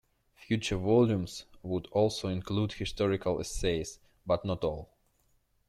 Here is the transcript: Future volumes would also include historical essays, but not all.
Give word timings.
Future 0.33 0.77
volumes 0.77 1.45
would 1.61 1.85
also 1.91 2.27
include 2.27 2.73
historical 2.73 3.39
essays, 3.39 3.99
but 4.25 4.43
not 4.43 4.63
all. 4.63 4.89